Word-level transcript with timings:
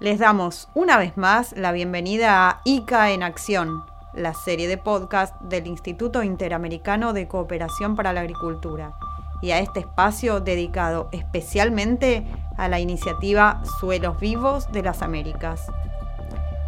Les 0.00 0.18
damos 0.18 0.70
una 0.72 0.96
vez 0.96 1.18
más 1.18 1.52
la 1.58 1.72
bienvenida 1.72 2.48
a 2.48 2.62
ICA 2.64 3.10
en 3.10 3.22
Acción, 3.22 3.84
la 4.14 4.32
serie 4.32 4.66
de 4.66 4.78
podcast 4.78 5.38
del 5.42 5.66
Instituto 5.66 6.22
Interamericano 6.22 7.12
de 7.12 7.28
Cooperación 7.28 7.96
para 7.96 8.14
la 8.14 8.22
Agricultura, 8.22 8.94
y 9.42 9.50
a 9.50 9.58
este 9.58 9.80
espacio 9.80 10.40
dedicado 10.40 11.10
especialmente 11.12 12.26
a 12.56 12.70
la 12.70 12.80
iniciativa 12.80 13.60
Suelos 13.78 14.18
Vivos 14.18 14.72
de 14.72 14.82
las 14.84 15.02
Américas. 15.02 15.66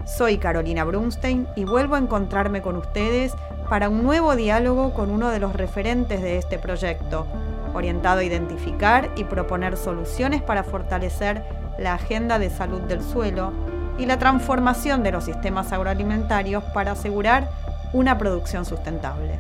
Soy 0.05 0.37
Carolina 0.37 0.85
Brunstein 0.85 1.49
y 1.57 1.65
vuelvo 1.65 1.95
a 1.95 2.01
encontrarme 2.01 2.61
con 2.61 2.77
ustedes 2.77 3.33
para 3.71 3.89
un 3.89 4.03
nuevo 4.03 4.37
diálogo 4.37 4.93
con 4.93 5.11
uno 5.11 5.31
de 5.31 5.41
los 5.41 5.55
referentes 5.55 6.21
de 6.21 6.37
este 6.37 6.59
proyecto, 6.59 7.27
orientado 7.73 8.21
a 8.21 8.25
identificar 8.25 9.11
y 9.17 9.25
proponer 9.25 9.79
soluciones 9.79 10.43
para 10.43 10.65
fortalecer 10.65 11.62
la 11.83 11.95
agenda 11.95 12.39
de 12.39 12.49
salud 12.49 12.81
del 12.83 13.03
suelo 13.03 13.53
y 13.99 14.07
la 14.07 14.19
transformación 14.19 15.03
de 15.03 15.13
los 15.13 15.25
sistemas 15.25 15.73
agroalimentarios 15.73 16.65
para 16.73 16.93
asegurar 16.93 17.51
una 17.93 18.17
producción 18.17 18.65
sustentable. 18.65 19.39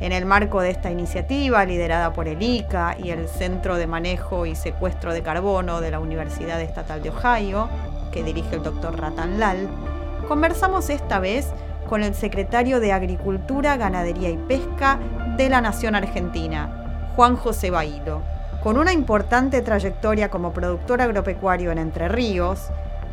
En 0.00 0.12
el 0.12 0.24
marco 0.24 0.60
de 0.60 0.70
esta 0.70 0.90
iniciativa, 0.90 1.64
liderada 1.64 2.12
por 2.12 2.26
el 2.28 2.42
ICA 2.42 2.96
y 2.98 3.10
el 3.10 3.28
Centro 3.28 3.76
de 3.76 3.86
Manejo 3.86 4.46
y 4.46 4.54
Secuestro 4.54 5.12
de 5.12 5.22
Carbono 5.22 5.80
de 5.80 5.90
la 5.90 6.00
Universidad 6.00 6.60
Estatal 6.60 7.02
de 7.02 7.10
Ohio, 7.10 7.68
que 8.12 8.24
dirige 8.24 8.56
el 8.56 8.62
doctor 8.62 8.98
Ratan 8.98 9.38
Lal, 9.38 9.68
conversamos 10.28 10.90
esta 10.90 11.20
vez 11.20 11.52
con 11.88 12.02
el 12.02 12.14
secretario 12.14 12.80
de 12.80 12.92
Agricultura, 12.92 13.76
Ganadería 13.76 14.30
y 14.30 14.36
Pesca 14.36 14.98
de 15.36 15.48
la 15.48 15.60
Nación 15.60 15.94
Argentina, 15.94 17.12
Juan 17.14 17.36
José 17.36 17.70
Bailo 17.70 18.33
con 18.64 18.78
una 18.78 18.94
importante 18.94 19.60
trayectoria 19.60 20.30
como 20.30 20.54
productor 20.54 21.02
agropecuario 21.02 21.70
en 21.70 21.76
Entre 21.76 22.08
Ríos, 22.08 22.70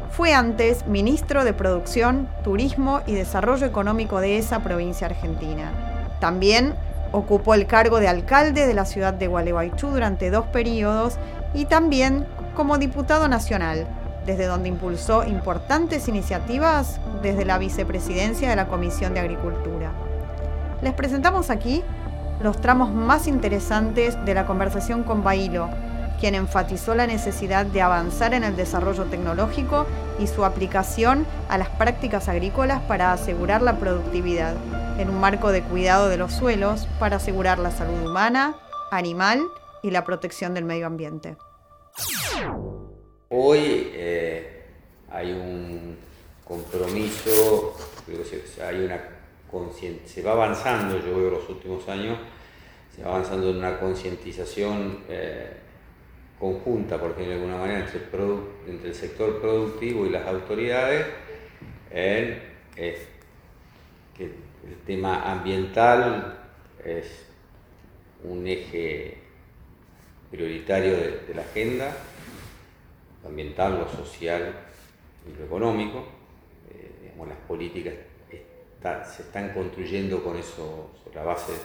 fue 0.09 0.33
antes 0.33 0.87
ministro 0.87 1.43
de 1.43 1.51
Producción, 1.51 2.29
Turismo 2.41 3.01
y 3.05 3.11
Desarrollo 3.11 3.65
Económico 3.65 4.21
de 4.21 4.37
esa 4.37 4.63
provincia 4.63 5.07
argentina. 5.07 5.73
También 6.21 6.73
ocupó 7.11 7.53
el 7.53 7.67
cargo 7.67 7.99
de 7.99 8.07
alcalde 8.07 8.65
de 8.65 8.73
la 8.73 8.85
ciudad 8.85 9.13
de 9.13 9.27
Gualeguaychú 9.27 9.89
durante 9.89 10.29
dos 10.29 10.45
periodos 10.45 11.17
y 11.53 11.65
también 11.65 12.25
como 12.55 12.77
diputado 12.77 13.27
nacional, 13.27 13.85
desde 14.25 14.45
donde 14.45 14.69
impulsó 14.69 15.25
importantes 15.25 16.07
iniciativas 16.07 17.01
desde 17.21 17.43
la 17.43 17.57
vicepresidencia 17.57 18.49
de 18.49 18.55
la 18.55 18.69
Comisión 18.69 19.13
de 19.13 19.19
Agricultura. 19.19 19.91
Les 20.81 20.93
presentamos 20.93 21.49
aquí 21.49 21.83
los 22.43 22.59
tramos 22.59 22.91
más 22.91 23.27
interesantes 23.27 24.17
de 24.25 24.33
la 24.33 24.45
conversación 24.45 25.03
con 25.03 25.23
Bailo, 25.23 25.69
quien 26.19 26.35
enfatizó 26.35 26.95
la 26.95 27.07
necesidad 27.07 27.65
de 27.65 27.81
avanzar 27.81 28.33
en 28.33 28.43
el 28.43 28.55
desarrollo 28.55 29.05
tecnológico 29.05 29.85
y 30.19 30.27
su 30.27 30.45
aplicación 30.45 31.25
a 31.49 31.57
las 31.57 31.69
prácticas 31.69 32.29
agrícolas 32.29 32.81
para 32.81 33.13
asegurar 33.13 33.61
la 33.61 33.77
productividad, 33.77 34.55
en 34.97 35.09
un 35.09 35.19
marco 35.19 35.51
de 35.51 35.63
cuidado 35.63 36.09
de 36.09 36.17
los 36.17 36.33
suelos 36.33 36.87
para 36.99 37.17
asegurar 37.17 37.59
la 37.59 37.71
salud 37.71 38.07
humana, 38.07 38.55
animal 38.91 39.41
y 39.81 39.91
la 39.91 40.03
protección 40.03 40.53
del 40.53 40.65
medio 40.65 40.87
ambiente. 40.87 41.37
Hoy 43.29 43.91
eh, 43.93 44.65
hay 45.11 45.31
un 45.31 45.97
compromiso, 46.43 47.75
hay 48.67 48.85
una 48.85 49.20
se 50.05 50.21
va 50.21 50.31
avanzando, 50.31 50.97
yo 50.99 51.17
veo 51.17 51.31
los 51.31 51.49
últimos 51.49 51.87
años, 51.89 52.17
se 52.95 53.03
va 53.03 53.09
avanzando 53.15 53.49
en 53.49 53.57
una 53.57 53.79
concientización 53.79 54.99
eh, 55.09 55.51
conjunta, 56.39 56.97
porque 56.97 57.23
de 57.23 57.33
alguna 57.33 57.57
manera, 57.57 57.79
entre 57.79 58.87
el, 58.87 58.95
sector 58.95 59.41
productivo 59.41 60.05
y 60.05 60.09
las 60.09 60.25
autoridades, 60.25 61.05
en 61.91 62.41
que 62.75 64.25
el 64.25 64.77
tema 64.85 65.31
ambiental 65.31 66.39
es 66.83 67.25
un 68.23 68.47
eje 68.47 69.17
prioritario 70.29 70.91
de, 70.91 71.33
la 71.35 71.41
agenda, 71.41 71.91
lo 73.21 73.29
ambiental, 73.29 73.79
lo 73.79 73.89
social 73.89 74.53
y 75.27 75.37
lo 75.37 75.45
económico, 75.45 76.05
eh, 76.71 76.91
digamos, 77.01 77.27
las 77.27 77.37
políticas 77.39 77.93
se 78.81 79.21
están 79.23 79.53
construyendo 79.53 80.23
con 80.23 80.37
eso, 80.37 80.91
sobre 81.03 81.15
la 81.15 81.23
base 81.23 81.51
de 81.51 81.57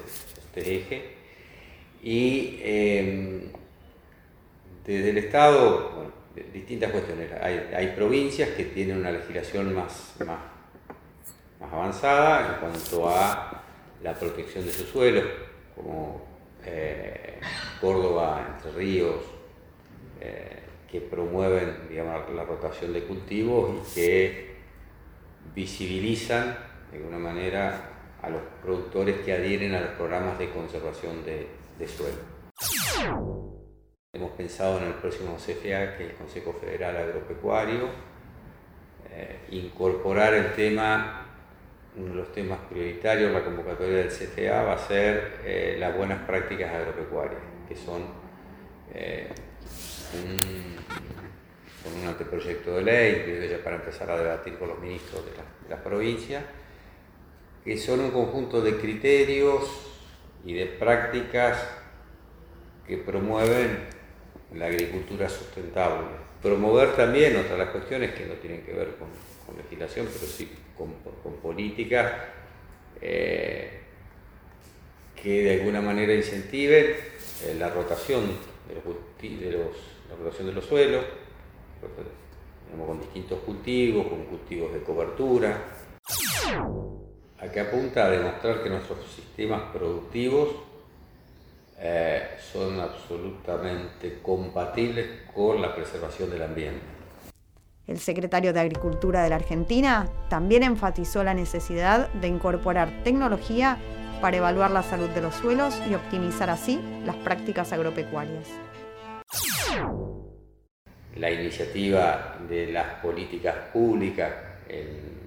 este 0.60 0.76
eje. 0.76 1.16
Y 2.02 2.60
em, 2.62 3.52
desde 4.84 5.10
el 5.10 5.18
Estado, 5.18 6.12
distintas 6.52 6.90
cuestiones. 6.90 7.30
Hay, 7.40 7.92
provincias 7.96 8.50
que 8.50 8.64
tienen 8.64 8.98
una 8.98 9.10
legislación 9.10 9.74
más, 9.74 10.14
más, 10.20 10.38
más, 11.60 11.72
avanzada 11.72 12.54
en 12.54 12.60
cuanto 12.60 13.08
a 13.08 13.62
la 14.02 14.14
protección 14.14 14.64
de 14.64 14.72
sus 14.72 14.88
suelos, 14.88 15.24
como 15.74 16.22
eh, 16.64 17.40
Córdoba, 17.80 18.56
Entre 18.56 18.72
Ríos, 18.72 19.16
eh, 20.20 20.60
que 20.90 21.00
promueven 21.00 21.88
digamos, 21.88 22.30
la 22.34 22.44
rotación 22.44 22.92
de 22.92 23.02
cultivos 23.04 23.88
y 23.90 23.94
que 23.94 24.56
visibilizan 25.54 26.56
de 26.90 26.98
alguna 26.98 27.18
manera 27.18 27.96
a 28.22 28.30
los 28.30 28.40
productores 28.62 29.20
que 29.20 29.32
adhieren 29.32 29.74
a 29.74 29.80
los 29.80 29.90
programas 29.90 30.38
de 30.38 30.50
conservación 30.50 31.24
de, 31.24 31.48
suelo. 31.86 32.16
Hemos 34.12 34.30
pensado 34.32 34.78
en 34.78 34.84
el 34.84 34.94
próximo 34.94 35.36
CFA, 35.36 35.96
que 35.96 36.04
es 36.04 36.10
el 36.10 36.16
Consejo 36.16 36.52
Federal 36.54 36.96
Agropecuario, 36.96 37.88
eh, 39.12 39.40
incorporar 39.50 40.34
el 40.34 40.52
tema, 40.54 41.26
uno 41.96 42.08
de 42.08 42.14
los 42.14 42.32
temas 42.32 42.58
prioritarios 42.70 43.28
de 43.28 43.38
la 43.38 43.44
convocatoria 43.44 43.98
del 43.98 44.08
CFA 44.08 44.62
va 44.62 44.72
a 44.72 44.78
ser 44.78 45.40
eh, 45.44 45.76
las 45.78 45.96
buenas 45.96 46.20
prácticas 46.26 46.74
agropecuarias, 46.74 47.40
que 47.68 47.76
son 47.76 48.02
eh, 48.94 49.28
un, 50.14 50.76
un 52.00 52.08
anteproyecto 52.08 52.76
de 52.76 52.82
ley, 52.82 53.48
ya 53.50 53.62
para 53.62 53.76
empezar 53.76 54.10
a 54.10 54.16
debatir 54.16 54.58
con 54.58 54.68
los 54.68 54.78
ministros 54.78 55.24
de 55.24 55.32
las 55.68 55.80
provincias, 55.80 56.42
que 57.66 57.76
son 57.76 57.98
un 57.98 58.12
conjunto 58.12 58.62
de 58.62 58.76
criterios 58.76 59.64
y 60.44 60.54
de 60.54 60.66
prácticas 60.66 61.68
que 62.86 62.96
promueven 62.96 63.88
la 64.54 64.66
agricultura 64.66 65.28
sustentable. 65.28 66.06
Promover 66.40 66.94
también 66.94 67.36
otras 67.36 67.58
las 67.58 67.70
cuestiones 67.70 68.14
que 68.14 68.24
no 68.26 68.34
tienen 68.34 68.62
que 68.62 68.72
ver 68.72 68.94
con, 68.96 69.08
legislación, 69.56 70.06
pero 70.06 70.26
sí 70.26 70.48
con, 70.78 70.92
políticas 71.42 72.12
eh, 73.00 73.80
que 75.20 75.42
de 75.42 75.54
alguna 75.54 75.80
manera 75.80 76.14
incentiven 76.14 76.84
eh, 76.84 77.56
la 77.58 77.68
rotación 77.70 78.26
de 78.68 79.50
los, 79.50 79.76
la 80.08 80.16
rotación 80.16 80.46
de 80.46 80.52
los 80.52 80.64
suelos, 80.64 81.04
con 82.86 83.00
distintos 83.00 83.40
cultivos, 83.40 84.06
con 84.06 84.24
cultivos 84.26 84.72
de 84.72 84.80
cobertura 84.82 85.58
que 87.56 87.60
apunta 87.60 88.04
a 88.04 88.10
demostrar 88.10 88.62
que 88.62 88.68
nuestros 88.68 88.98
sistemas 89.14 89.62
productivos 89.72 90.56
eh, 91.78 92.36
son 92.52 92.78
absolutamente 92.78 94.18
compatibles 94.20 95.22
con 95.32 95.62
la 95.62 95.74
preservación 95.74 96.28
del 96.28 96.42
ambiente. 96.42 96.82
El 97.86 97.98
secretario 97.98 98.52
de 98.52 98.60
Agricultura 98.60 99.22
de 99.22 99.30
la 99.30 99.36
Argentina 99.36 100.06
también 100.28 100.64
enfatizó 100.64 101.24
la 101.24 101.32
necesidad 101.32 102.12
de 102.12 102.28
incorporar 102.28 103.02
tecnología 103.04 103.78
para 104.20 104.36
evaluar 104.36 104.70
la 104.70 104.82
salud 104.82 105.08
de 105.08 105.22
los 105.22 105.34
suelos 105.36 105.80
y 105.90 105.94
optimizar 105.94 106.50
así 106.50 106.78
las 107.06 107.16
prácticas 107.16 107.72
agropecuarias. 107.72 108.50
La 111.16 111.30
iniciativa 111.30 112.36
de 112.50 112.66
las 112.66 113.00
políticas 113.00 113.54
públicas 113.72 114.30
en 114.68 115.25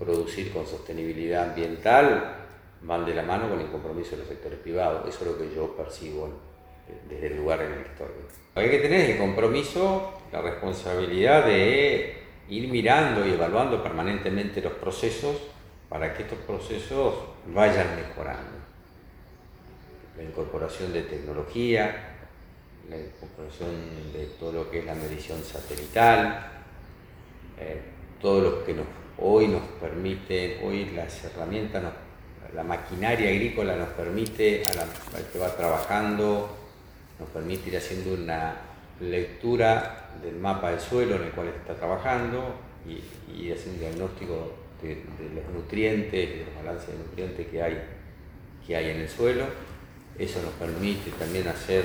producir 0.00 0.50
con 0.50 0.66
sostenibilidad 0.66 1.50
ambiental 1.50 2.36
van 2.82 3.04
de 3.04 3.14
la 3.14 3.22
mano 3.22 3.50
con 3.50 3.60
el 3.60 3.70
compromiso 3.70 4.12
de 4.12 4.18
los 4.18 4.28
sectores 4.28 4.58
privados. 4.58 5.06
Eso 5.06 5.24
es 5.24 5.30
lo 5.30 5.38
que 5.38 5.54
yo 5.54 5.76
percibo 5.76 6.30
desde 7.08 7.26
el 7.28 7.36
lugar 7.36 7.60
en 7.60 7.72
el 7.72 7.82
que 7.82 7.90
estoy. 7.90 8.06
Lo 8.06 8.54
que 8.54 8.60
hay 8.60 8.70
que 8.70 8.78
tener 8.78 9.10
el 9.10 9.18
compromiso, 9.18 10.14
la 10.32 10.40
responsabilidad 10.40 11.44
de 11.44 12.16
ir 12.48 12.68
mirando 12.68 13.26
y 13.26 13.32
evaluando 13.32 13.82
permanentemente 13.82 14.62
los 14.62 14.72
procesos 14.72 15.36
para 15.90 16.14
que 16.14 16.22
estos 16.22 16.38
procesos 16.38 17.14
vayan 17.46 17.94
mejorando. 17.96 18.58
La 20.16 20.22
incorporación 20.22 20.92
de 20.94 21.02
tecnología, 21.02 22.16
la 22.88 22.96
incorporación 22.96 24.12
de 24.12 24.26
todo 24.38 24.52
lo 24.52 24.70
que 24.70 24.80
es 24.80 24.86
la 24.86 24.94
medición 24.94 25.42
satelital, 25.44 26.62
eh, 27.58 27.80
todo 28.20 28.40
lo 28.40 28.64
que 28.64 28.74
nos 28.74 28.86
hoy 29.20 29.48
nos 29.48 29.62
permite, 29.80 30.60
hoy 30.64 30.90
las 30.94 31.24
herramientas, 31.24 31.82
la 32.54 32.64
maquinaria 32.64 33.30
agrícola 33.30 33.76
nos 33.76 33.90
permite, 33.90 34.62
a 34.70 34.74
la, 34.74 34.82
al 34.82 35.26
que 35.32 35.38
va 35.38 35.54
trabajando, 35.56 36.56
nos 37.18 37.28
permite 37.28 37.68
ir 37.68 37.76
haciendo 37.76 38.14
una 38.14 38.56
lectura 39.00 40.10
del 40.22 40.36
mapa 40.36 40.70
del 40.70 40.80
suelo 40.80 41.16
en 41.16 41.24
el 41.24 41.30
cual 41.30 41.48
está 41.48 41.74
trabajando 41.74 42.54
y, 42.86 43.02
y 43.32 43.52
hacer 43.52 43.68
un 43.68 43.78
diagnóstico 43.78 44.54
de, 44.82 45.02
los 45.34 45.54
nutrientes, 45.54 46.30
de 46.30 46.44
los 46.44 46.54
balances 46.56 46.88
de 46.88 46.98
nutrientes 46.98 47.46
que 47.46 47.62
hay, 47.62 47.82
que 48.66 48.76
hay 48.76 48.90
en 48.90 49.00
el 49.00 49.08
suelo. 49.08 49.44
Eso 50.18 50.40
nos 50.42 50.52
permite 50.52 51.10
también 51.12 51.48
hacer, 51.48 51.84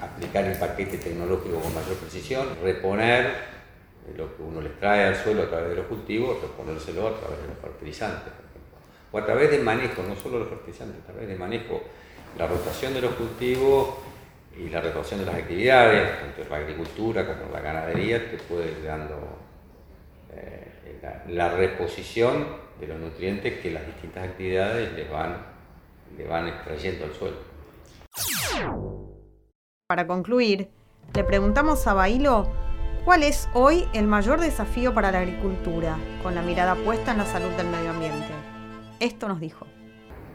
aplicar 0.00 0.44
el 0.44 0.58
paquete 0.58 0.98
tecnológico 0.98 1.60
con 1.60 1.74
mayor 1.74 1.96
precisión, 1.96 2.48
reponer 2.62 3.54
lo 4.16 4.36
que 4.36 4.42
uno 4.42 4.60
les 4.60 4.78
trae 4.78 5.04
al 5.04 5.16
suelo 5.16 5.44
a 5.44 5.48
través 5.48 5.70
de 5.70 5.76
los 5.76 5.86
cultivos, 5.86 6.40
reponérselo 6.40 7.08
a 7.08 7.18
través 7.18 7.40
de 7.40 7.48
los 7.48 7.58
fertilizantes, 7.58 8.32
o 9.10 9.18
a 9.18 9.24
través 9.24 9.50
del 9.50 9.62
manejo, 9.62 10.02
no 10.02 10.14
solo 10.16 10.40
los 10.40 10.48
fertilizantes, 10.48 11.00
a 11.02 11.06
través 11.06 11.28
del 11.28 11.38
manejo, 11.38 11.80
la 12.38 12.46
rotación 12.46 12.92
de 12.94 13.00
los 13.00 13.14
cultivos 13.14 13.94
y 14.58 14.68
la 14.68 14.80
rotación 14.80 15.20
de 15.20 15.26
las 15.26 15.36
actividades, 15.36 16.20
tanto 16.20 16.48
la 16.50 16.56
agricultura 16.56 17.26
como 17.26 17.52
la 17.52 17.60
ganadería, 17.60 18.30
te 18.30 18.36
puede 18.36 18.72
ir 18.72 18.84
dando 18.84 19.38
eh, 20.32 21.00
la, 21.28 21.50
reposición 21.50 22.46
de 22.80 22.86
los 22.88 22.98
nutrientes 22.98 23.60
que 23.60 23.70
las 23.70 23.86
distintas 23.86 24.28
actividades 24.28 24.92
les 24.92 25.10
van, 25.10 25.36
le 26.16 26.26
van 26.26 26.48
extrayendo 26.48 27.04
al 27.04 27.14
suelo. 27.14 27.36
Para 29.86 30.06
concluir, 30.06 30.70
le 31.14 31.24
preguntamos 31.24 31.86
a 31.86 31.94
Bailo 31.94 32.63
¿Cuál 33.04 33.22
es 33.22 33.50
hoy 33.52 33.84
el 33.92 34.06
mayor 34.06 34.40
desafío 34.40 34.94
para 34.94 35.12
la 35.12 35.18
agricultura, 35.18 35.98
con 36.22 36.34
la 36.34 36.40
mirada 36.40 36.74
puesta 36.74 37.12
en 37.12 37.18
la 37.18 37.26
salud 37.26 37.50
del 37.50 37.66
medio 37.66 37.90
ambiente? 37.90 38.28
Esto 38.98 39.28
nos 39.28 39.40
dijo. 39.40 39.66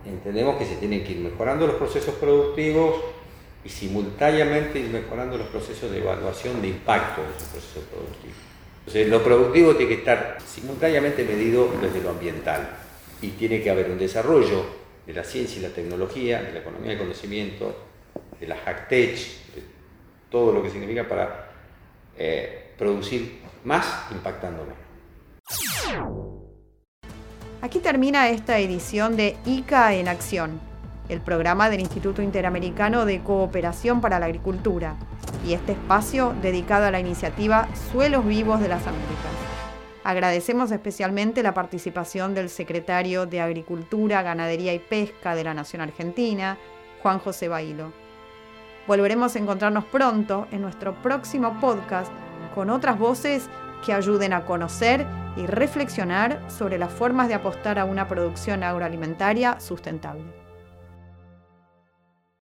Entendemos 0.06 0.56
que 0.58 0.66
se 0.66 0.76
tienen 0.76 1.04
que 1.04 1.14
ir 1.14 1.18
mejorando 1.18 1.66
los 1.66 1.78
procesos 1.78 2.14
productivos 2.14 2.94
y 3.66 3.70
simultáneamente 3.70 4.78
ir 4.78 4.92
mejorando 4.92 5.36
los 5.36 5.48
procesos 5.48 5.90
de 5.90 5.98
evaluación 5.98 6.62
de 6.62 6.68
impacto 6.68 7.24
de 7.24 7.30
esos 7.38 7.48
procesos 7.48 7.84
productivos. 7.86 8.38
Entonces, 8.82 9.10
lo 9.10 9.24
productivo 9.24 9.76
tiene 9.76 9.96
que 9.96 10.00
estar 10.02 10.38
simultáneamente 10.46 11.24
medido 11.24 11.72
desde 11.82 12.02
lo 12.02 12.12
ambiental 12.12 12.70
y 13.20 13.30
tiene 13.30 13.64
que 13.64 13.72
haber 13.72 13.90
un 13.90 13.98
desarrollo 13.98 14.64
de 15.08 15.14
la 15.14 15.24
ciencia 15.24 15.58
y 15.58 15.64
la 15.64 15.70
tecnología, 15.70 16.44
de 16.44 16.54
la 16.54 16.60
economía 16.60 16.92
del 16.92 17.00
conocimiento, 17.00 17.76
de 18.40 18.46
la 18.46 18.58
HACTECH, 18.64 19.56
de 19.56 19.64
todo 20.30 20.52
lo 20.52 20.62
que 20.62 20.70
significa 20.70 21.08
para 21.08 21.49
eh, 22.20 22.74
producir 22.78 23.42
más 23.64 24.06
impactando 24.12 24.68
Aquí 27.62 27.80
termina 27.80 28.30
esta 28.30 28.60
edición 28.60 29.16
de 29.16 29.38
ICA 29.46 29.94
en 29.94 30.08
Acción, 30.08 30.60
el 31.08 31.22
programa 31.22 31.70
del 31.70 31.80
Instituto 31.80 32.22
Interamericano 32.22 33.06
de 33.06 33.22
Cooperación 33.22 34.02
para 34.02 34.20
la 34.20 34.28
Agricultura, 34.28 34.98
y 35.46 35.54
este 35.54 35.72
espacio 35.72 36.36
dedicado 36.42 36.86
a 36.86 36.92
la 36.92 37.00
iniciativa 37.00 37.68
Suelos 37.92 38.26
Vivos 38.26 38.60
de 38.60 38.68
las 38.68 38.86
Américas. 38.86 39.32
Agradecemos 40.04 40.72
especialmente 40.72 41.42
la 41.42 41.54
participación 41.54 42.34
del 42.34 42.50
secretario 42.50 43.26
de 43.26 43.42
Agricultura, 43.42 44.24
Ganadería 44.24 44.74
y 44.74 44.80
Pesca 44.80 45.36
de 45.36 45.44
la 45.44 45.54
Nación 45.54 45.82
Argentina, 45.82 46.58
Juan 47.02 47.20
José 47.20 47.48
Bailo. 47.48 47.92
Volveremos 48.90 49.36
a 49.36 49.40
encontrarnos 49.40 49.86
pronto 49.86 50.48
en 50.50 50.64
nuestro 50.64 51.00
próximo 51.04 51.60
podcast 51.62 52.12
con 52.56 52.72
otras 52.72 52.98
voces 52.98 53.48
que 53.86 53.94
ayuden 53.94 54.34
a 54.34 54.46
conocer 54.46 55.06
y 55.38 55.46
reflexionar 55.46 56.44
sobre 56.50 56.80
las 56.80 56.92
formas 56.92 57.28
de 57.28 57.36
apostar 57.36 57.78
a 57.78 57.86
una 57.86 58.08
producción 58.08 58.64
agroalimentaria 58.64 59.60
sustentable. 59.60 60.49